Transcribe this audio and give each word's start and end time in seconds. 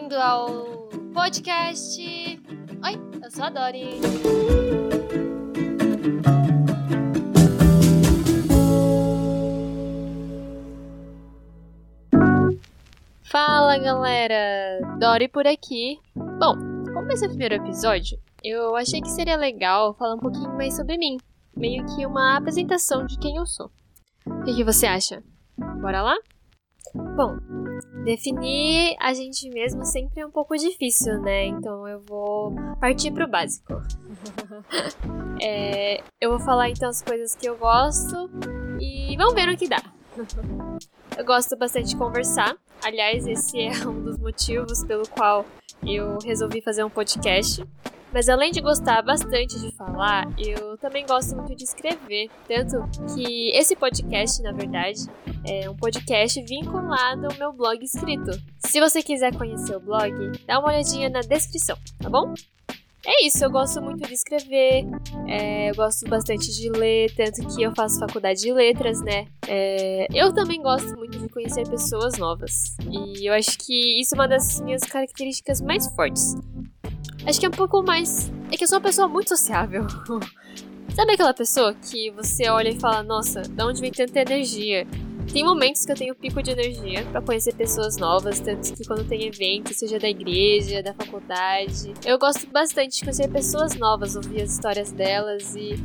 bem-vindo 0.00 0.16
ao 0.16 0.88
podcast. 1.12 2.00
Oi, 2.00 3.22
eu 3.22 3.30
sou 3.30 3.44
a 3.44 3.50
Dori. 3.50 4.00
Fala 13.24 13.78
galera, 13.78 14.80
Dori 14.98 15.28
por 15.28 15.46
aqui. 15.46 15.98
Bom, 16.14 16.54
como 16.94 17.12
esse 17.12 17.24
é 17.24 17.26
o 17.26 17.30
primeiro 17.30 17.56
episódio, 17.56 18.18
eu 18.42 18.74
achei 18.76 19.02
que 19.02 19.10
seria 19.10 19.36
legal 19.36 19.94
falar 19.94 20.14
um 20.14 20.20
pouquinho 20.20 20.56
mais 20.56 20.74
sobre 20.76 20.96
mim, 20.96 21.18
meio 21.54 21.84
que 21.94 22.06
uma 22.06 22.36
apresentação 22.36 23.04
de 23.04 23.18
quem 23.18 23.36
eu 23.36 23.44
sou. 23.44 23.70
O 24.24 24.44
que, 24.44 24.54
que 24.54 24.64
você 24.64 24.86
acha? 24.86 25.22
Bora 25.58 26.02
lá? 26.02 26.16
Bom, 26.94 27.38
definir 28.04 28.96
a 29.00 29.14
gente 29.14 29.48
mesmo 29.50 29.84
sempre 29.84 30.20
é 30.20 30.26
um 30.26 30.30
pouco 30.30 30.56
difícil, 30.56 31.20
né? 31.20 31.46
Então 31.46 31.86
eu 31.86 32.00
vou 32.00 32.52
partir 32.80 33.12
pro 33.12 33.28
básico. 33.28 33.74
é, 35.40 36.02
eu 36.20 36.30
vou 36.30 36.40
falar 36.40 36.70
então 36.70 36.88
as 36.88 37.02
coisas 37.02 37.34
que 37.34 37.48
eu 37.48 37.56
gosto 37.56 38.30
e 38.80 39.16
vamos 39.16 39.34
ver 39.34 39.46
no 39.46 39.56
que 39.56 39.68
dá. 39.68 39.82
eu 41.16 41.24
gosto 41.24 41.56
bastante 41.56 41.90
de 41.90 41.96
conversar. 41.96 42.56
Aliás, 42.82 43.26
esse 43.26 43.60
é 43.60 43.86
um 43.86 44.02
dos 44.02 44.18
motivos 44.18 44.82
pelo 44.84 45.06
qual 45.08 45.44
eu 45.82 46.18
resolvi 46.24 46.60
fazer 46.60 46.82
um 46.82 46.90
podcast. 46.90 47.64
Mas 48.12 48.28
além 48.28 48.50
de 48.50 48.60
gostar 48.60 49.02
bastante 49.02 49.58
de 49.60 49.70
falar, 49.76 50.26
eu 50.38 50.76
também 50.78 51.06
gosto 51.06 51.36
muito 51.36 51.54
de 51.54 51.64
escrever. 51.64 52.28
Tanto 52.48 52.82
que 53.14 53.50
esse 53.50 53.76
podcast, 53.76 54.42
na 54.42 54.52
verdade, 54.52 55.00
é 55.46 55.70
um 55.70 55.76
podcast 55.76 56.42
vinculado 56.42 57.26
ao 57.26 57.34
meu 57.38 57.52
blog 57.52 57.82
escrito. 57.84 58.30
Se 58.58 58.80
você 58.80 59.02
quiser 59.02 59.36
conhecer 59.36 59.76
o 59.76 59.80
blog, 59.80 60.12
dá 60.46 60.58
uma 60.58 60.68
olhadinha 60.68 61.08
na 61.08 61.20
descrição, 61.20 61.76
tá 62.00 62.08
bom? 62.08 62.34
É 63.06 63.24
isso, 63.24 63.42
eu 63.42 63.50
gosto 63.50 63.80
muito 63.80 64.06
de 64.06 64.12
escrever, 64.12 64.84
é, 65.26 65.70
eu 65.70 65.74
gosto 65.74 66.06
bastante 66.06 66.52
de 66.52 66.68
ler, 66.68 67.10
tanto 67.14 67.46
que 67.48 67.62
eu 67.62 67.74
faço 67.74 67.98
faculdade 67.98 68.42
de 68.42 68.52
letras, 68.52 69.00
né? 69.00 69.26
É, 69.48 70.06
eu 70.12 70.34
também 70.34 70.60
gosto 70.60 70.94
muito 70.98 71.18
de 71.18 71.26
conhecer 71.30 71.66
pessoas 71.66 72.18
novas. 72.18 72.76
E 72.90 73.26
eu 73.26 73.32
acho 73.32 73.56
que 73.58 73.98
isso 73.98 74.14
é 74.14 74.18
uma 74.18 74.28
das 74.28 74.60
minhas 74.60 74.82
características 74.82 75.62
mais 75.62 75.86
fortes. 75.94 76.34
Acho 77.26 77.38
que 77.38 77.46
é 77.46 77.48
um 77.48 77.52
pouco 77.52 77.82
mais. 77.82 78.30
É 78.50 78.56
que 78.56 78.64
eu 78.64 78.68
sou 78.68 78.78
uma 78.78 78.84
pessoa 78.84 79.06
muito 79.06 79.28
sociável. 79.28 79.86
Sabe 80.94 81.12
aquela 81.12 81.32
pessoa 81.32 81.74
que 81.74 82.10
você 82.10 82.48
olha 82.48 82.70
e 82.70 82.80
fala, 82.80 83.02
nossa, 83.02 83.42
de 83.42 83.62
onde 83.62 83.80
vem 83.80 83.92
tanta 83.92 84.20
energia? 84.20 84.86
Tem 85.32 85.44
momentos 85.44 85.86
que 85.86 85.92
eu 85.92 85.96
tenho 85.96 86.14
pico 86.14 86.42
de 86.42 86.50
energia 86.50 87.04
para 87.06 87.22
conhecer 87.22 87.54
pessoas 87.54 87.96
novas, 87.96 88.40
tanto 88.40 88.74
que 88.74 88.84
quando 88.84 89.06
tem 89.06 89.26
evento, 89.26 89.72
seja 89.72 89.98
da 89.98 90.08
igreja, 90.08 90.82
da 90.82 90.92
faculdade, 90.92 91.94
eu 92.04 92.18
gosto 92.18 92.48
bastante 92.48 92.96
de 92.96 93.02
conhecer 93.02 93.28
pessoas 93.28 93.76
novas, 93.76 94.16
ouvir 94.16 94.42
as 94.42 94.52
histórias 94.52 94.90
delas 94.90 95.54
e 95.54 95.76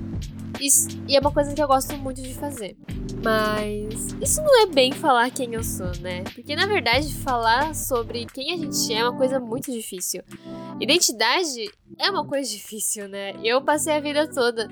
isso, 0.59 0.87
e 1.07 1.15
é 1.15 1.19
uma 1.19 1.31
coisa 1.31 1.53
que 1.53 1.61
eu 1.61 1.67
gosto 1.67 1.95
muito 1.97 2.21
de 2.21 2.33
fazer. 2.33 2.75
Mas 3.23 4.15
isso 4.21 4.41
não 4.41 4.63
é 4.63 4.65
bem 4.67 4.91
falar 4.91 5.29
quem 5.29 5.53
eu 5.53 5.63
sou, 5.63 5.91
né? 6.01 6.23
Porque 6.33 6.55
na 6.55 6.65
verdade 6.65 7.13
falar 7.13 7.75
sobre 7.75 8.25
quem 8.25 8.53
a 8.53 8.57
gente 8.57 8.93
é 8.93 8.97
é 8.97 9.03
uma 9.03 9.17
coisa 9.17 9.39
muito 9.39 9.71
difícil. 9.71 10.23
Identidade 10.79 11.71
é 11.97 12.09
uma 12.09 12.27
coisa 12.27 12.49
difícil, 12.49 13.07
né? 13.07 13.33
Eu 13.43 13.63
passei 13.63 13.93
a 13.93 13.99
vida 13.99 14.29
toda 14.29 14.69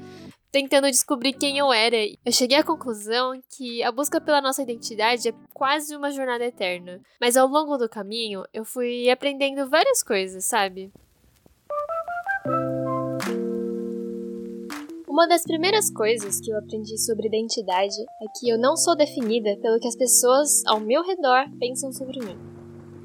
tentando 0.51 0.91
descobrir 0.91 1.33
quem 1.33 1.57
eu 1.57 1.73
era. 1.73 1.95
Eu 2.23 2.31
cheguei 2.31 2.57
à 2.57 2.63
conclusão 2.63 3.41
que 3.57 3.81
a 3.81 3.91
busca 3.91 4.21
pela 4.21 4.39
nossa 4.39 4.61
identidade 4.61 5.29
é 5.29 5.33
quase 5.51 5.95
uma 5.95 6.11
jornada 6.11 6.45
eterna. 6.45 7.01
Mas 7.19 7.35
ao 7.35 7.47
longo 7.47 7.77
do 7.77 7.89
caminho, 7.89 8.43
eu 8.53 8.63
fui 8.63 9.09
aprendendo 9.09 9.67
várias 9.67 10.03
coisas, 10.03 10.45
sabe? 10.45 10.91
Uma 15.07 15.27
das 15.27 15.43
primeiras 15.43 15.89
coisas 15.89 16.39
que 16.39 16.51
eu 16.51 16.57
aprendi 16.57 16.97
sobre 16.99 17.27
identidade 17.27 17.99
é 18.21 18.25
que 18.37 18.49
eu 18.49 18.57
não 18.59 18.75
sou 18.75 18.95
definida 18.95 19.57
pelo 19.61 19.79
que 19.79 19.87
as 19.87 19.95
pessoas 19.95 20.63
ao 20.65 20.79
meu 20.79 21.03
redor 21.03 21.45
pensam 21.59 21.91
sobre 21.91 22.19
mim. 22.19 22.37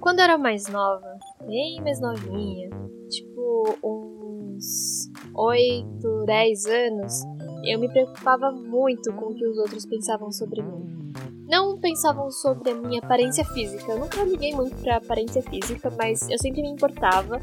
Quando 0.00 0.18
eu 0.18 0.24
era 0.24 0.38
mais 0.38 0.68
nova, 0.68 1.18
bem 1.46 1.80
mais 1.80 2.00
novinha, 2.00 2.70
uns 3.82 5.10
8, 5.34 6.24
10 6.26 6.66
anos, 6.66 7.22
eu 7.64 7.78
me 7.78 7.88
preocupava 7.88 8.50
muito 8.50 9.12
com 9.14 9.26
o 9.26 9.34
que 9.34 9.46
os 9.46 9.58
outros 9.58 9.86
pensavam 9.86 10.30
sobre 10.30 10.62
mim. 10.62 11.12
Não 11.48 11.78
pensavam 11.78 12.30
sobre 12.30 12.70
a 12.70 12.74
minha 12.74 13.00
aparência 13.00 13.44
física, 13.44 13.92
eu 13.92 13.98
nunca 13.98 14.22
liguei 14.22 14.54
muito 14.54 14.76
pra 14.82 14.96
aparência 14.96 15.42
física, 15.42 15.90
mas 15.96 16.28
eu 16.28 16.38
sempre 16.38 16.62
me 16.62 16.68
importava 16.68 17.40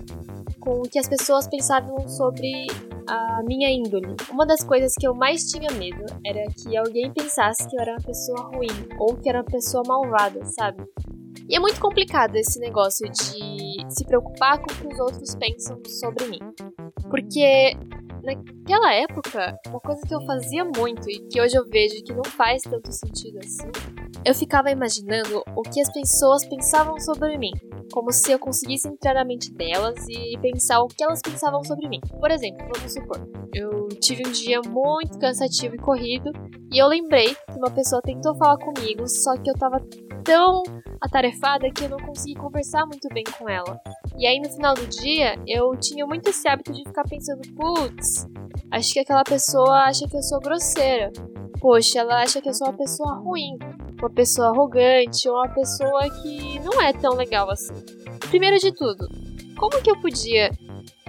com 0.59 0.81
o 0.81 0.89
que 0.89 0.99
as 0.99 1.07
pessoas 1.07 1.47
pensavam 1.47 2.07
sobre 2.07 2.67
a 3.07 3.43
minha 3.43 3.69
índole. 3.69 4.15
Uma 4.31 4.45
das 4.45 4.63
coisas 4.63 4.93
que 4.95 5.07
eu 5.07 5.13
mais 5.13 5.49
tinha 5.49 5.71
medo 5.71 6.05
era 6.25 6.43
que 6.51 6.75
alguém 6.75 7.11
pensasse 7.11 7.67
que 7.67 7.75
eu 7.75 7.81
era 7.81 7.91
uma 7.91 8.01
pessoa 8.01 8.41
ruim 8.47 8.67
ou 8.99 9.15
que 9.15 9.29
era 9.29 9.39
uma 9.39 9.45
pessoa 9.45 9.83
malvada, 9.87 10.43
sabe? 10.45 10.83
E 11.47 11.55
é 11.55 11.59
muito 11.59 11.79
complicado 11.79 12.35
esse 12.35 12.59
negócio 12.59 13.07
de 13.09 13.85
se 13.89 14.05
preocupar 14.05 14.57
com 14.57 14.71
o 14.71 14.75
que 14.75 14.87
os 14.87 14.99
outros 14.99 15.35
pensam 15.35 15.79
sobre 15.87 16.25
mim. 16.25 16.39
Porque 17.09 17.75
naquela 18.23 18.93
época, 18.93 19.55
uma 19.67 19.79
coisa 19.79 20.01
que 20.07 20.13
eu 20.13 20.25
fazia 20.25 20.65
muito 20.65 21.09
e 21.09 21.19
que 21.27 21.39
hoje 21.39 21.55
eu 21.55 21.65
vejo 21.67 22.03
que 22.03 22.13
não 22.13 22.23
faz 22.23 22.63
tanto 22.63 22.91
sentido 22.91 23.37
assim, 23.39 23.69
eu 24.25 24.33
ficava 24.33 24.71
imaginando 24.71 25.43
o 25.55 25.61
que 25.61 25.79
as 25.79 25.91
pessoas 25.93 26.43
pensavam 26.47 26.99
sobre 26.99 27.37
mim, 27.37 27.51
como 27.93 28.11
se 28.11 28.31
eu 28.31 28.39
conseguisse 28.39 28.87
entrar 28.87 29.13
na 29.13 29.23
mente 29.23 29.53
delas 29.53 29.95
e 30.09 30.35
pensar 30.39 30.81
o 30.81 30.87
que 30.87 31.03
elas 31.03 31.21
pensavam 31.21 31.63
sobre 31.63 31.87
mim. 31.87 31.99
Por 32.19 32.31
exemplo, 32.31 32.65
vamos 32.75 32.91
supor, 32.91 33.19
eu 33.53 33.87
tive 34.01 34.27
um 34.27 34.31
dia 34.31 34.61
muito 34.67 35.19
cansativo 35.19 35.75
e 35.75 35.79
corrido 35.79 36.31
e 36.71 36.79
eu 36.79 36.87
lembrei 36.87 37.35
que 37.35 37.57
uma 37.57 37.69
pessoa 37.69 38.01
tentou 38.01 38.35
falar 38.35 38.57
comigo, 38.57 39.07
só 39.07 39.37
que 39.37 39.49
eu 39.49 39.53
tava 39.53 39.79
tão 40.25 40.63
atarefada 40.99 41.69
que 41.71 41.85
eu 41.85 41.89
não 41.89 41.99
consegui 41.99 42.35
conversar 42.35 42.85
muito 42.85 43.07
bem 43.09 43.23
com 43.37 43.47
ela. 43.47 43.79
E 44.17 44.25
aí 44.25 44.39
no 44.39 44.49
final 44.49 44.73
do 44.73 44.85
dia, 44.87 45.39
eu 45.47 45.77
tinha 45.77 46.05
muito 46.05 46.29
esse 46.29 46.47
hábito 46.49 46.73
de 46.73 46.83
ficar 46.83 47.03
pensando, 47.03 47.41
putz, 47.55 48.27
acho 48.71 48.93
que 48.93 48.99
aquela 48.99 49.23
pessoa 49.23 49.83
acha 49.83 50.07
que 50.07 50.17
eu 50.17 50.23
sou 50.23 50.39
grosseira. 50.39 51.11
Poxa, 51.61 51.99
ela 51.99 52.21
acha 52.21 52.41
que 52.41 52.49
eu 52.49 52.53
sou 52.53 52.67
uma 52.67 52.77
pessoa 52.77 53.15
ruim, 53.15 53.57
uma 53.99 54.09
pessoa 54.09 54.49
arrogante, 54.49 55.29
ou 55.29 55.35
uma 55.35 55.53
pessoa 55.53 56.09
que 56.21 56.59
não 56.59 56.81
é 56.81 56.91
tão 56.91 57.13
legal 57.13 57.49
assim. 57.49 57.73
Primeiro 58.29 58.57
de 58.57 58.73
tudo, 58.73 59.07
como 59.57 59.81
que 59.81 59.89
eu 59.89 59.99
podia 60.01 60.49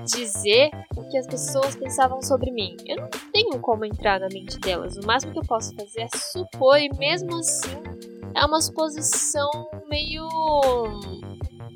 dizer 0.04 0.70
o 0.96 1.08
que 1.08 1.18
as 1.18 1.26
pessoas 1.26 1.74
pensavam 1.74 2.22
sobre 2.22 2.52
mim? 2.52 2.76
Eu 2.86 2.96
não 2.96 3.08
tenho 3.32 3.58
como 3.60 3.84
entrar 3.84 4.20
na 4.20 4.28
mente 4.28 4.58
delas. 4.60 4.96
O 4.96 5.06
máximo 5.06 5.32
que 5.32 5.38
eu 5.40 5.46
posso 5.46 5.74
fazer 5.74 6.02
é 6.02 6.16
supor, 6.16 6.78
e 6.78 6.88
mesmo 6.96 7.36
assim 7.36 7.95
é 8.36 8.44
uma 8.44 8.60
suposição 8.60 9.50
meio 9.88 10.28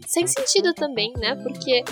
sem 0.07 0.27
sentido 0.27 0.75
também, 0.75 1.13
né? 1.17 1.35
Porque 1.37 1.83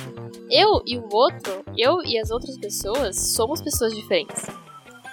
eu 0.51 0.83
e 0.87 0.99
o 0.99 1.09
outro, 1.13 1.65
eu 1.77 2.03
e 2.05 2.19
as 2.19 2.31
outras 2.31 2.59
pessoas, 2.59 3.35
somos 3.35 3.63
pessoas 3.63 3.95
diferentes. 3.95 4.45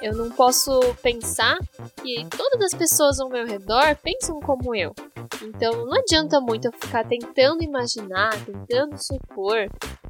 Eu 0.01 0.13
não 0.13 0.29
posso 0.29 0.79
pensar 1.01 1.57
que 2.01 2.27
todas 2.35 2.61
as 2.61 2.73
pessoas 2.73 3.19
ao 3.19 3.29
meu 3.29 3.45
redor 3.45 3.95
pensam 4.03 4.39
como 4.39 4.75
eu. 4.75 4.93
Então 5.41 5.85
não 5.85 5.93
adianta 5.93 6.41
muito 6.41 6.65
eu 6.65 6.71
ficar 6.71 7.05
tentando 7.07 7.63
imaginar, 7.63 8.31
tentando 8.45 8.97
supor 8.97 9.69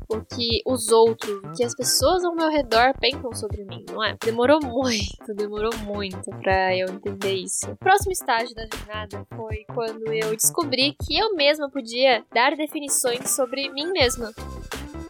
o 0.09 0.21
que 0.21 0.61
os 0.65 0.89
outros, 0.89 1.31
o 1.43 1.51
que 1.53 1.63
as 1.63 1.75
pessoas 1.75 2.23
ao 2.23 2.35
meu 2.35 2.49
redor 2.49 2.93
pensam 2.99 3.33
sobre 3.33 3.63
mim, 3.65 3.85
não 3.91 4.03
é? 4.03 4.15
Demorou 4.23 4.59
muito, 4.61 5.33
demorou 5.35 5.75
muito 5.83 6.29
para 6.41 6.75
eu 6.75 6.87
entender 6.89 7.33
isso. 7.33 7.69
O 7.69 7.75
próximo 7.75 8.11
estágio 8.11 8.55
da 8.55 8.65
jornada 8.71 9.25
foi 9.35 9.65
quando 9.73 10.11
eu 10.11 10.35
descobri 10.35 10.95
que 11.03 11.17
eu 11.17 11.35
mesma 11.35 11.69
podia 11.69 12.23
dar 12.33 12.55
definições 12.55 13.29
sobre 13.31 13.69
mim 13.69 13.91
mesma. 13.91 14.31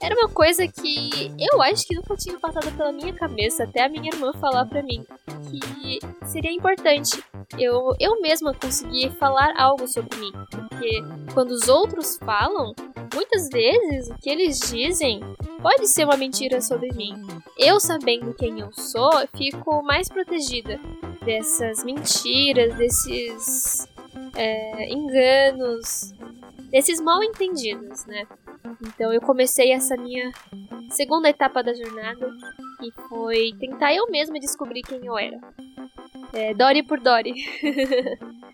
Era 0.02 0.16
uma 0.16 0.30
coisa 0.30 0.68
que 0.68 1.32
eu 1.40 1.62
acho 1.62 1.88
que 1.88 1.96
nunca 1.96 2.16
tinha 2.16 2.38
passado 2.40 2.72
pela 2.76 2.92
minha 2.92 3.14
cabeça 3.14 3.64
até 3.64 3.86
a 3.86 3.90
minha 3.90 4.10
irmã 4.14 4.34
falar 4.34 4.66
para 4.66 4.84
mim 4.84 5.06
que 5.50 6.00
seria 6.28 6.52
importante 6.52 7.24
eu 7.58 7.96
eu 8.00 8.22
mesma 8.22 8.54
conseguir 8.54 9.12
falar 9.12 9.54
algo 9.58 9.88
sobre 9.88 10.18
mim, 10.18 10.32
porque 10.50 11.02
quando 11.34 11.52
os 11.52 11.68
outros 11.68 12.18
falam, 12.18 12.74
muitas 13.14 13.50
vezes 13.50 14.10
o 14.10 14.16
que 14.16 14.30
eles 14.30 14.60
dizem 14.60 15.22
pode 15.62 15.88
ser 15.88 16.06
uma 16.06 16.18
mentira 16.18 16.62
sobre 16.62 16.92
mim. 16.94 17.16
Eu 17.58 17.80
sabendo 17.80 18.34
quem 18.34 18.60
eu 18.60 18.72
sou, 18.74 19.12
fico 19.36 19.82
mais 19.82 20.10
protegida 20.10 20.80
dessas 21.24 21.84
mentiras, 21.84 22.76
desses 22.76 23.88
é, 24.36 24.92
enganos, 24.92 26.14
desses 26.70 27.00
mal 27.02 27.24
entendidos, 27.24 28.06
né? 28.06 28.28
Então 28.82 29.14
eu 29.14 29.22
comecei 29.22 29.72
essa 29.72 29.96
minha 29.96 30.32
segunda 30.90 31.30
etapa 31.30 31.64
da 31.64 31.74
jornada 31.74 32.30
e 32.82 32.92
foi 33.08 33.54
tentar 33.60 33.94
eu 33.94 34.10
mesma 34.10 34.40
descobrir 34.40 34.82
quem 34.82 35.06
eu 35.06 35.18
era. 35.18 35.40
É, 36.36 36.54
Dory 36.54 36.84
por 36.84 37.00
Dory. 37.00 37.34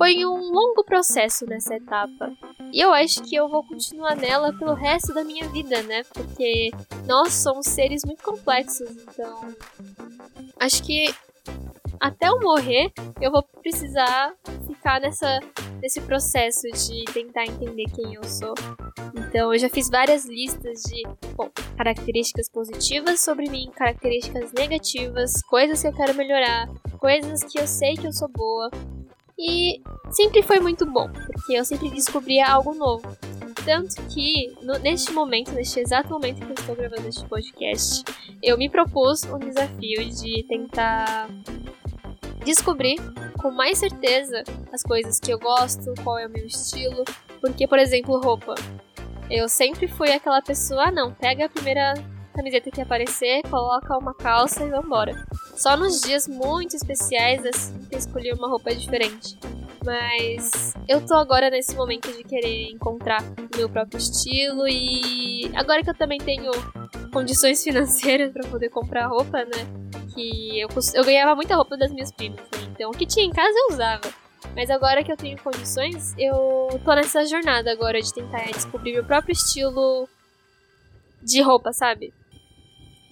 foi 0.00 0.24
um 0.24 0.50
longo 0.50 0.82
processo 0.82 1.44
nessa 1.44 1.74
etapa. 1.74 2.32
E 2.72 2.80
eu 2.80 2.90
acho 2.90 3.22
que 3.22 3.36
eu 3.36 3.50
vou 3.50 3.62
continuar 3.62 4.16
nela 4.16 4.50
pelo 4.50 4.72
resto 4.72 5.12
da 5.12 5.22
minha 5.22 5.46
vida, 5.50 5.82
né? 5.82 6.04
Porque 6.04 6.70
nós 7.06 7.34
somos 7.34 7.66
seres 7.66 8.02
muito 8.02 8.22
complexos, 8.22 8.88
então. 8.90 9.54
Acho 10.58 10.82
que 10.82 11.14
até 12.00 12.28
eu 12.28 12.40
morrer, 12.40 12.90
eu 13.20 13.30
vou 13.30 13.42
precisar 13.42 14.32
ficar 14.80 14.98
nessa, 14.98 15.40
nesse 15.82 16.00
processo 16.00 16.62
de 16.62 17.04
tentar 17.12 17.44
entender 17.44 17.84
quem 17.94 18.14
eu 18.14 18.24
sou. 18.24 18.54
Então, 19.14 19.52
eu 19.52 19.58
já 19.58 19.68
fiz 19.68 19.90
várias 19.90 20.24
listas 20.24 20.80
de 20.82 21.02
bom, 21.36 21.50
características 21.76 22.48
positivas 22.48 23.20
sobre 23.20 23.48
mim, 23.50 23.70
características 23.76 24.52
negativas, 24.52 25.42
coisas 25.42 25.82
que 25.82 25.88
eu 25.88 25.92
quero 25.92 26.14
melhorar, 26.14 26.66
coisas 26.98 27.44
que 27.44 27.60
eu 27.60 27.66
sei 27.66 27.94
que 27.94 28.06
eu 28.06 28.12
sou 28.12 28.28
boa. 28.28 28.70
E 29.38 29.80
sempre 30.10 30.42
foi 30.42 30.60
muito 30.60 30.84
bom, 30.86 31.10
porque 31.10 31.52
eu 31.52 31.64
sempre 31.64 31.90
descobria 31.90 32.46
algo 32.46 32.74
novo. 32.74 33.16
Tanto 33.64 34.02
que, 34.08 34.54
no, 34.62 34.78
neste 34.78 35.12
momento, 35.12 35.52
neste 35.52 35.80
exato 35.80 36.08
momento 36.08 36.44
que 36.44 36.50
eu 36.50 36.54
estou 36.54 36.74
gravando 36.74 37.06
este 37.06 37.26
podcast, 37.26 38.02
eu 38.42 38.56
me 38.56 38.70
propus 38.70 39.24
um 39.24 39.38
desafio 39.38 40.04
de 40.10 40.42
tentar 40.44 41.28
descobrir 42.44 42.96
com 43.40 43.50
mais 43.50 43.78
certeza 43.78 44.44
as 44.72 44.82
coisas 44.82 45.18
que 45.18 45.32
eu 45.32 45.38
gosto, 45.38 45.94
qual 46.02 46.18
é 46.18 46.26
o 46.26 46.30
meu 46.30 46.46
estilo. 46.46 47.04
Porque, 47.40 47.66
por 47.66 47.78
exemplo, 47.78 48.20
roupa. 48.20 48.54
Eu 49.30 49.48
sempre 49.48 49.88
fui 49.88 50.10
aquela 50.10 50.42
pessoa, 50.42 50.88
ah, 50.88 50.90
não, 50.90 51.14
pega 51.14 51.46
a 51.46 51.48
primeira 51.48 51.94
camiseta 52.34 52.70
que 52.70 52.80
aparecer, 52.80 53.42
coloca 53.48 53.96
uma 53.96 54.14
calça 54.14 54.64
e 54.64 54.70
vambora. 54.70 55.14
Só 55.56 55.76
nos 55.76 56.00
dias 56.00 56.26
muito 56.26 56.74
especiais, 56.76 57.44
assim, 57.46 57.78
que 57.86 57.94
eu 57.94 57.98
escolhi 57.98 58.32
uma 58.32 58.48
roupa 58.48 58.74
diferente. 58.74 59.38
Mas 59.84 60.74
eu 60.86 61.04
tô 61.04 61.14
agora 61.14 61.48
nesse 61.48 61.74
momento 61.74 62.12
de 62.12 62.22
querer 62.22 62.70
encontrar 62.70 63.22
o 63.22 63.56
meu 63.56 63.68
próprio 63.68 63.98
estilo 63.98 64.68
e 64.68 65.50
agora 65.54 65.82
que 65.82 65.90
eu 65.90 65.94
também 65.94 66.18
tenho 66.18 66.50
condições 67.12 67.62
financeiras 67.64 68.32
para 68.32 68.46
poder 68.48 68.68
comprar 68.68 69.06
roupa, 69.06 69.38
né? 69.44 69.79
Que 70.14 70.60
eu, 70.60 70.68
eu 70.94 71.04
ganhava 71.04 71.34
muita 71.34 71.54
roupa 71.54 71.76
das 71.76 71.92
minhas 71.92 72.12
primas, 72.12 72.40
né? 72.40 72.68
Então 72.72 72.90
o 72.90 72.94
que 72.94 73.06
tinha 73.06 73.24
em 73.24 73.30
casa 73.30 73.56
eu 73.56 73.74
usava. 73.74 74.12
Mas 74.54 74.70
agora 74.70 75.04
que 75.04 75.12
eu 75.12 75.16
tenho 75.16 75.40
condições, 75.40 76.14
eu 76.18 76.68
tô 76.84 76.94
nessa 76.94 77.24
jornada 77.24 77.70
agora 77.70 78.00
de 78.00 78.12
tentar 78.12 78.50
descobrir 78.50 78.92
meu 78.92 79.04
próprio 79.04 79.32
estilo 79.32 80.08
de 81.22 81.40
roupa, 81.40 81.72
sabe? 81.72 82.12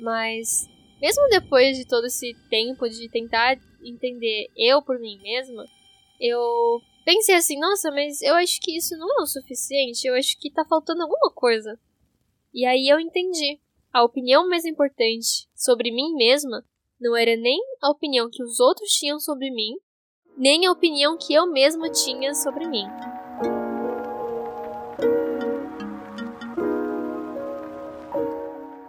Mas 0.00 0.68
mesmo 1.00 1.28
depois 1.28 1.76
de 1.76 1.86
todo 1.86 2.06
esse 2.06 2.34
tempo 2.50 2.88
de 2.88 3.08
tentar 3.08 3.56
entender 3.82 4.50
eu 4.56 4.82
por 4.82 4.98
mim 4.98 5.20
mesma, 5.22 5.64
eu 6.20 6.80
pensei 7.04 7.36
assim, 7.36 7.58
nossa, 7.58 7.90
mas 7.90 8.20
eu 8.20 8.34
acho 8.34 8.60
que 8.60 8.76
isso 8.76 8.96
não 8.96 9.20
é 9.20 9.22
o 9.22 9.26
suficiente, 9.26 10.06
eu 10.06 10.14
acho 10.14 10.38
que 10.38 10.50
tá 10.50 10.64
faltando 10.64 11.02
alguma 11.02 11.30
coisa. 11.32 11.78
E 12.52 12.66
aí 12.66 12.88
eu 12.88 12.98
entendi. 12.98 13.60
A 13.92 14.02
opinião 14.02 14.48
mais 14.48 14.64
importante 14.64 15.48
sobre 15.54 15.90
mim 15.90 16.14
mesma 16.14 16.64
não 17.00 17.16
era 17.16 17.36
nem 17.36 17.58
a 17.82 17.90
opinião 17.90 18.28
que 18.30 18.42
os 18.42 18.58
outros 18.58 18.90
tinham 18.90 19.20
sobre 19.20 19.50
mim, 19.50 19.74
nem 20.36 20.66
a 20.66 20.72
opinião 20.72 21.16
que 21.16 21.34
eu 21.34 21.46
mesma 21.46 21.90
tinha 21.90 22.34
sobre 22.34 22.66
mim. 22.66 22.84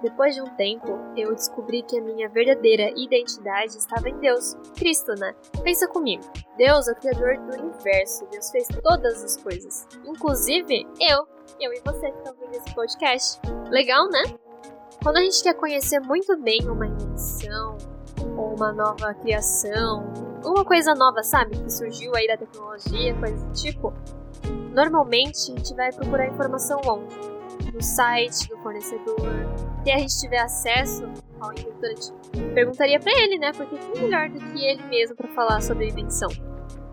Depois 0.02 0.34
de 0.34 0.42
um 0.42 0.56
tempo, 0.56 0.88
eu 1.16 1.36
descobri 1.36 1.84
que 1.84 1.98
a 1.98 2.02
minha 2.02 2.28
verdadeira 2.30 2.90
identidade 2.96 3.78
estava 3.78 4.10
em 4.10 4.18
Deus, 4.20 4.56
Cristo, 4.76 5.14
né? 5.16 5.36
Pensa 5.64 5.88
comigo. 5.88 6.24
Deus 6.58 6.88
é 6.88 6.94
o 6.94 6.96
criador 6.96 7.38
do 7.38 7.64
universo, 7.64 8.26
Deus 8.32 8.50
fez 8.50 8.68
todas 8.82 9.24
as 9.24 9.38
coisas, 9.38 9.88
inclusive 10.06 10.88
eu, 11.00 11.28
eu 11.60 11.74
e 11.74 11.82
você 11.86 12.12
que 12.12 12.18
estão 12.18 12.36
vendo 12.40 12.56
esse 12.56 12.74
podcast. 12.74 13.40
Legal, 13.70 14.10
né? 14.10 14.24
Quando 15.04 15.18
a 15.18 15.22
gente 15.22 15.42
quer 15.44 15.54
conhecer 15.54 16.00
muito 16.02 16.36
bem 16.38 16.60
uma 16.68 16.86
ou 16.86 17.99
uma 18.60 18.74
nova 18.74 19.14
criação, 19.14 20.12
uma 20.44 20.66
coisa 20.66 20.94
nova, 20.94 21.24
sabe, 21.24 21.58
que 21.58 21.72
surgiu 21.72 22.14
aí 22.16 22.28
da 22.28 22.36
tecnologia, 22.36 23.16
coisa 23.16 23.46
do 23.46 23.54
tipo, 23.54 23.94
normalmente 24.74 25.52
a 25.52 25.56
gente 25.56 25.74
vai 25.74 25.92
procurar 25.94 26.28
informação 26.28 26.82
onde? 26.86 27.40
no 27.74 27.84
site 27.84 28.48
do 28.50 28.58
fornecedor. 28.58 29.16
Se 29.84 29.92
a 29.92 29.98
gente 29.98 30.20
tiver 30.20 30.40
acesso 30.40 31.08
ao 31.40 31.56
gente 31.56 32.12
perguntaria 32.54 33.00
para 33.00 33.12
ele, 33.22 33.38
né? 33.38 33.52
Porque 33.54 33.78
quem 33.78 34.02
melhor 34.04 34.30
do 34.30 34.40
que 34.40 34.66
ele 34.66 34.84
mesmo 34.84 35.16
para 35.16 35.28
falar 35.30 35.62
sobre 35.62 35.88
invenção? 35.88 36.30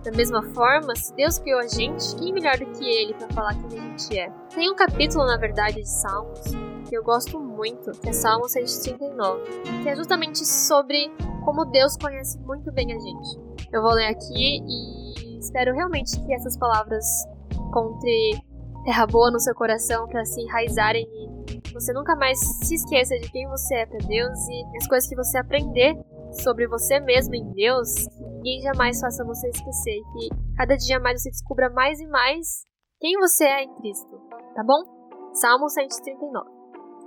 Da 0.05 0.13
mesma 0.13 0.43
forma, 0.55 0.95
se 0.95 1.15
Deus 1.15 1.39
criou 1.39 1.59
a 1.59 1.67
gente, 1.67 2.15
quem 2.17 2.33
melhor 2.33 2.57
do 2.59 2.67
que 2.67 2.89
ele 2.89 3.15
para 3.15 3.29
falar 3.31 3.55
quem 3.55 3.79
a 3.79 3.83
gente 3.83 4.19
é? 4.19 4.31
Tem 4.55 4.71
um 4.71 4.77
capítulo, 4.77 5.27
na 5.27 5.37
verdade, 5.37 5.83
de 5.83 5.89
Salmos 5.89 6.66
que 6.89 6.97
eu 6.97 7.03
gosto 7.03 7.39
muito, 7.39 7.91
que 8.01 8.09
é 8.09 8.13
Salmo 8.13 8.49
139, 8.49 9.43
que 9.83 9.89
é 9.89 9.97
justamente 9.97 10.45
sobre 10.47 11.11
como 11.45 11.65
Deus 11.65 11.97
conhece 11.97 12.39
muito 12.41 12.73
bem 12.73 12.93
a 12.93 12.99
gente. 12.99 13.39
Eu 13.73 13.83
vou 13.83 13.93
ler 13.93 14.07
aqui 14.07 14.61
e 14.65 15.39
espero 15.39 15.75
realmente 15.75 16.21
que 16.25 16.35
essas 16.35 16.57
palavras 16.57 17.05
encontrem 17.53 18.43
terra 18.85 19.07
boa 19.07 19.31
no 19.31 19.41
seu 19.41 19.55
coração 19.55 20.07
para 20.07 20.25
se 20.25 20.41
enraizarem 20.41 21.05
e 21.05 21.73
você 21.73 21.93
nunca 21.93 22.15
mais 22.17 22.39
se 22.39 22.75
esqueça 22.75 23.19
de 23.19 23.31
quem 23.31 23.49
você 23.49 23.75
é 23.77 23.87
para 23.87 23.99
Deus 23.99 24.39
e 24.49 24.77
as 24.77 24.87
coisas 24.87 25.09
que 25.09 25.17
você 25.17 25.39
aprender 25.39 25.95
sobre 26.43 26.67
você 26.69 27.01
mesmo 27.01 27.35
em 27.35 27.53
Deus, 27.53 27.93
que 27.95 28.25
ninguém 28.25 28.63
jamais 28.63 29.01
faça 29.01 29.25
você 29.25 29.49
esquecer, 29.49 30.01
que 30.13 30.29
cada 30.57 30.77
dia 30.77 31.01
mais 31.01 31.23
você 31.23 31.31
descubra 31.31 31.69
mais 31.71 32.01
e 32.01 32.07
mais 32.07 32.65
quem 33.01 33.19
você 33.19 33.45
é 33.45 33.65
em 33.65 33.75
Cristo, 33.75 34.19
tá 34.55 34.63
bom? 34.65 35.33
Salmo 35.35 35.69
139. 35.69 36.56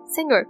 Senhor, 0.10 0.48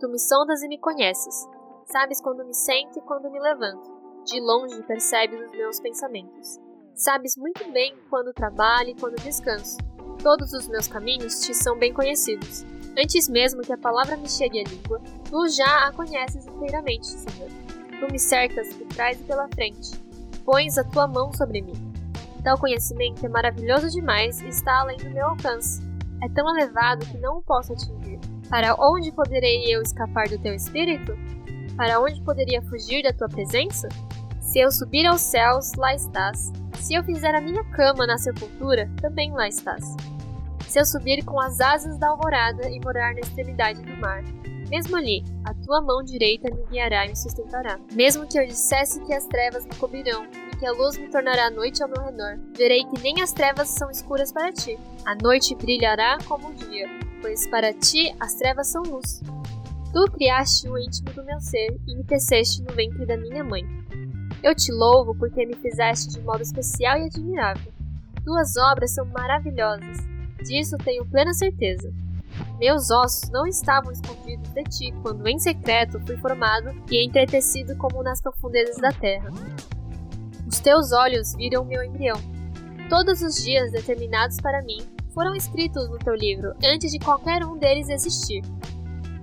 tu 0.00 0.08
me 0.08 0.18
sondas 0.18 0.64
e 0.64 0.68
me 0.68 0.78
conheces. 0.78 1.48
Sabes 1.84 2.20
quando 2.20 2.44
me 2.44 2.52
sento 2.52 2.98
e 2.98 3.02
quando 3.02 3.30
me 3.30 3.38
levanto. 3.38 3.88
De 4.24 4.40
longe 4.40 4.82
percebes 4.82 5.40
os 5.40 5.52
meus 5.52 5.78
pensamentos. 5.78 6.58
Sabes 6.92 7.36
muito 7.36 7.70
bem 7.70 7.94
quando 8.10 8.32
trabalho 8.32 8.88
e 8.88 8.96
quando 8.96 9.14
descanso. 9.22 9.76
Todos 10.20 10.52
os 10.52 10.66
meus 10.66 10.88
caminhos 10.88 11.40
te 11.42 11.54
são 11.54 11.78
bem 11.78 11.94
conhecidos. 11.94 12.64
Antes 12.98 13.28
mesmo 13.28 13.62
que 13.62 13.72
a 13.72 13.78
palavra 13.78 14.16
me 14.16 14.28
chegue 14.28 14.58
à 14.58 14.64
língua, 14.64 15.00
tu 15.30 15.48
já 15.50 15.86
a 15.86 15.92
conheces 15.92 16.44
inteiramente, 16.44 17.06
Senhor. 17.06 17.48
Tu 18.00 18.10
me 18.12 18.18
cercas 18.18 18.74
por 18.74 18.88
trás 18.88 19.20
e 19.20 19.24
pela 19.24 19.46
frente. 19.54 19.92
Pões 20.44 20.76
a 20.78 20.84
tua 20.84 21.06
mão 21.06 21.32
sobre 21.32 21.62
mim. 21.62 21.92
Tal 22.42 22.58
conhecimento 22.58 23.24
é 23.24 23.28
maravilhoso 23.28 23.88
demais 23.88 24.40
e 24.40 24.48
está 24.48 24.80
além 24.80 24.96
do 24.96 25.10
meu 25.10 25.26
alcance. 25.26 25.80
É 26.24 26.28
tão 26.30 26.48
elevado 26.58 27.06
que 27.06 27.18
não 27.18 27.38
o 27.38 27.42
posso 27.42 27.72
atingir. 27.72 28.18
Para 28.48 28.76
onde 28.78 29.10
poderei 29.10 29.64
eu 29.74 29.82
escapar 29.82 30.28
do 30.28 30.38
teu 30.38 30.54
espírito? 30.54 31.16
Para 31.76 32.00
onde 32.00 32.22
poderia 32.22 32.62
fugir 32.62 33.02
da 33.02 33.12
tua 33.12 33.28
presença? 33.28 33.88
Se 34.40 34.60
eu 34.60 34.70
subir 34.70 35.04
aos 35.04 35.20
céus, 35.20 35.74
lá 35.74 35.94
estás. 35.94 36.52
Se 36.74 36.94
eu 36.94 37.02
fizer 37.02 37.34
a 37.34 37.40
minha 37.40 37.64
cama 37.70 38.06
na 38.06 38.16
sepultura, 38.16 38.88
também 39.00 39.32
lá 39.32 39.48
estás. 39.48 39.96
Se 40.68 40.80
eu 40.80 40.84
subir 40.84 41.24
com 41.24 41.40
as 41.40 41.60
asas 41.60 41.98
da 41.98 42.08
alvorada 42.08 42.70
e 42.70 42.78
morar 42.80 43.14
na 43.14 43.20
extremidade 43.20 43.82
do 43.82 43.96
mar, 43.96 44.22
mesmo 44.68 44.96
ali, 44.96 45.24
a 45.44 45.52
tua 45.54 45.80
mão 45.80 46.02
direita 46.02 46.52
me 46.54 46.64
guiará 46.66 47.06
e 47.06 47.10
me 47.10 47.16
sustentará. 47.16 47.78
Mesmo 47.92 48.26
que 48.26 48.38
eu 48.38 48.46
dissesse 48.46 49.04
que 49.04 49.14
as 49.14 49.26
trevas 49.26 49.64
me 49.64 49.74
cobrirão 49.76 50.24
e 50.52 50.56
que 50.56 50.66
a 50.66 50.72
luz 50.72 50.96
me 50.96 51.08
tornará 51.08 51.50
noite 51.50 51.82
ao 51.82 51.88
meu 51.88 52.02
redor, 52.02 52.38
verei 52.56 52.84
que 52.84 53.00
nem 53.00 53.20
as 53.20 53.32
trevas 53.32 53.68
são 53.68 53.90
escuras 53.90 54.32
para 54.32 54.52
ti. 54.52 54.78
A 55.04 55.14
noite 55.14 55.54
brilhará 55.54 56.18
como 56.26 56.48
o 56.48 56.54
dia, 56.54 56.88
pois 57.26 57.44
para 57.48 57.74
ti 57.74 58.14
as 58.20 58.34
trevas 58.34 58.68
são 58.68 58.84
luz. 58.84 59.20
Tu 59.92 60.04
criaste 60.12 60.68
o 60.68 60.78
íntimo 60.78 61.12
do 61.12 61.24
meu 61.24 61.40
ser 61.40 61.76
e 61.84 61.96
me 61.96 62.04
teceste 62.04 62.62
no 62.62 62.72
ventre 62.72 63.04
da 63.04 63.16
minha 63.16 63.42
mãe. 63.42 63.64
Eu 64.44 64.54
te 64.54 64.70
louvo 64.70 65.12
porque 65.12 65.44
me 65.44 65.56
fizeste 65.56 66.08
de 66.10 66.20
modo 66.20 66.40
especial 66.40 66.96
e 66.98 67.06
admirável. 67.06 67.72
Tuas 68.24 68.56
obras 68.56 68.92
são 68.92 69.04
maravilhosas, 69.06 69.98
disso 70.44 70.76
tenho 70.78 71.04
plena 71.04 71.32
certeza. 71.34 71.92
Meus 72.60 72.92
ossos 72.92 73.28
não 73.30 73.44
estavam 73.44 73.90
escondidos 73.90 74.48
de 74.50 74.62
ti 74.62 74.94
quando 75.02 75.26
em 75.26 75.38
secreto 75.40 75.98
fui 76.06 76.16
formado 76.18 76.70
e 76.88 77.04
entretecido 77.04 77.76
como 77.76 78.04
nas 78.04 78.22
profundezas 78.22 78.76
da 78.76 78.92
terra. 78.92 79.32
Os 80.46 80.60
teus 80.60 80.92
olhos 80.92 81.34
viram 81.34 81.64
meu 81.64 81.82
embrião. 81.82 82.18
Todos 82.88 83.20
os 83.20 83.42
dias 83.42 83.72
determinados 83.72 84.36
para 84.40 84.62
mim 84.62 84.95
foram 85.16 85.34
escritos 85.34 85.88
no 85.88 85.98
teu 85.98 86.14
livro 86.14 86.52
antes 86.62 86.92
de 86.92 86.98
qualquer 86.98 87.42
um 87.42 87.56
deles 87.56 87.88
existir. 87.88 88.42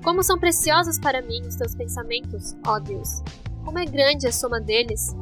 Como 0.04 0.24
são 0.24 0.40
preciosos 0.40 0.98
para 0.98 1.22
mim 1.22 1.42
os 1.46 1.56
teus 1.56 1.76
pensamentos, 1.76 2.56
ó 2.66 2.80
Deus! 2.80 3.22
Como 3.64 3.78
é 3.78 3.86
grande 3.86 4.26
a 4.26 4.32
soma 4.32 4.60
deles! 4.60 5.16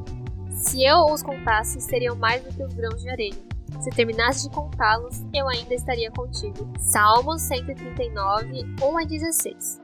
Se 0.49 0.81
eu 0.81 0.99
os 1.11 1.21
contasse, 1.21 1.81
seriam 1.81 2.15
mais 2.15 2.41
do 2.41 2.55
que 2.55 2.63
os 2.63 2.73
grãos 2.73 3.01
de 3.01 3.09
areia. 3.09 3.35
Se 3.81 3.89
terminasse 3.89 4.47
de 4.47 4.55
contá-los, 4.55 5.25
eu 5.33 5.45
ainda 5.49 5.73
estaria 5.73 6.09
contigo. 6.09 6.71
Salmos 6.79 7.41
139, 7.41 8.63
1 8.81 8.97
a 8.97 9.03
16. 9.03 9.81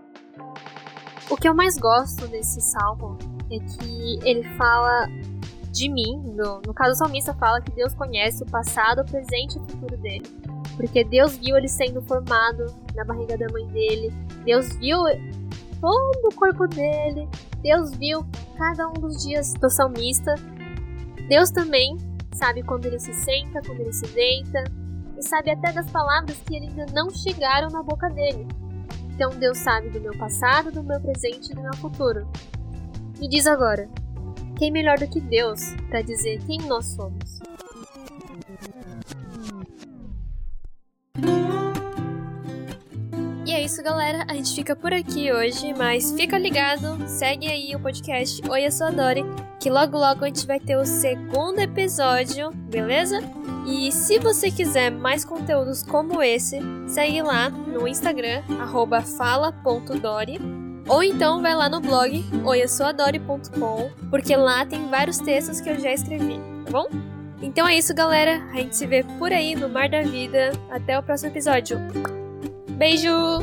O 1.30 1.36
que 1.36 1.50
eu 1.50 1.54
mais 1.54 1.78
gosto 1.78 2.26
desse 2.30 2.62
salmo 2.62 3.18
é 3.52 3.60
que 3.60 4.20
ele 4.24 4.44
fala 4.56 5.08
de 5.70 5.90
mim, 5.90 6.24
no, 6.34 6.62
no 6.66 6.74
caso 6.74 6.94
o 6.94 6.96
salmista 6.96 7.34
fala 7.34 7.60
que 7.60 7.72
Deus 7.72 7.94
conhece 7.94 8.42
o 8.44 8.46
passado, 8.46 9.02
o 9.02 9.06
presente 9.06 9.58
e 9.58 9.60
o 9.60 9.64
futuro 9.64 9.98
dele. 9.98 10.47
Porque 10.78 11.04
Deus 11.04 11.36
viu 11.36 11.58
ele 11.58 11.68
sendo 11.68 12.02
formado 12.04 12.74
na 12.96 13.04
barriga 13.04 13.38
da 13.38 13.52
mãe 13.52 13.68
dele. 13.68 14.14
Deus 14.46 14.74
viu 14.78 15.00
todo 15.82 16.30
o 16.32 16.36
corpo 16.36 16.68
dele. 16.68 17.28
Deus 17.62 17.92
viu 17.98 18.26
cada 18.58 18.88
um 18.88 18.94
dos 18.94 19.24
dias 19.24 19.54
do 19.56 19.70
salmista. 19.70 20.36
Deus 21.28 21.50
também 21.50 21.98
sabe 22.34 22.64
quando 22.64 22.86
ele 22.86 23.00
se 23.00 23.14
senta, 23.14 23.62
quando 23.66 23.82
ele 23.82 23.92
se 23.92 24.08
deita, 24.08 24.64
e 25.18 25.24
sabe 25.24 25.52
até 25.52 25.74
das 25.74 25.90
palavras 25.90 26.38
que 26.46 26.56
ainda 26.56 26.86
não 26.94 27.10
chegaram 27.10 27.70
na 27.70 27.82
boca 27.82 28.08
dele. 28.10 28.48
Então 29.14 29.32
Deus 29.32 29.58
sabe 29.58 29.90
do 29.90 30.00
meu 30.00 30.16
passado, 30.18 30.72
do 30.72 30.84
meu 30.84 31.02
presente 31.02 31.52
e 31.52 31.56
do 31.56 31.62
meu 31.62 31.74
futuro. 31.76 32.28
Me 33.20 33.28
diz 33.28 33.48
agora, 33.48 33.90
quem 34.58 34.72
melhor 34.72 35.00
do 35.00 35.08
que 35.08 35.20
Deus 35.20 35.60
para 35.90 36.04
dizer 36.04 36.40
quem 36.46 36.60
nós 36.68 36.86
somos? 36.86 37.40
Isso, 43.68 43.84
galera. 43.84 44.24
A 44.30 44.34
gente 44.34 44.56
fica 44.56 44.78
por 44.78 44.94
aqui 44.94 45.30
hoje, 45.30 45.74
mas 45.74 46.14
fica 46.14 46.38
ligado, 46.38 46.98
segue 47.06 47.48
aí 47.48 47.76
o 47.76 47.80
podcast 47.82 48.42
Oi, 48.50 48.66
eu 48.66 48.72
sou 48.72 48.88
a 48.88 48.92
Dori, 48.92 49.26
que 49.60 49.70
logo 49.70 49.98
logo 49.98 50.24
a 50.24 50.28
gente 50.28 50.48
vai 50.48 50.58
ter 50.58 50.78
o 50.78 50.86
segundo 50.86 51.60
episódio, 51.60 52.50
beleza? 52.52 53.20
E 53.68 53.92
se 53.92 54.20
você 54.20 54.50
quiser 54.50 54.90
mais 54.90 55.26
conteúdos 55.26 55.84
como 55.84 56.24
esse, 56.24 56.62
segue 56.88 57.22
lá 57.22 57.50
no 57.50 57.86
Instagram, 57.86 58.42
fala.dori, 59.18 60.40
ou 60.88 61.04
então 61.04 61.42
vai 61.42 61.54
lá 61.54 61.68
no 61.68 61.82
blog 61.82 62.24
oiassoadori.com, 62.46 63.92
porque 64.10 64.34
lá 64.38 64.66
tem 64.66 64.88
vários 64.88 65.18
textos 65.18 65.60
que 65.60 65.70
eu 65.70 65.78
já 65.78 65.92
escrevi, 65.92 66.40
tá 66.64 66.72
bom? 66.72 66.88
Então 67.42 67.68
é 67.68 67.78
isso, 67.78 67.94
galera. 67.94 68.42
A 68.54 68.56
gente 68.56 68.78
se 68.78 68.88
vê 68.88 69.04
por 69.20 69.34
aí 69.34 69.56
no 69.56 69.70
Mar 69.70 69.88
da 69.88 70.02
Vida. 70.02 70.54
Até 70.72 70.98
o 70.98 71.04
próximo 71.04 71.30
episódio. 71.30 71.78
Beijo! 72.78 73.42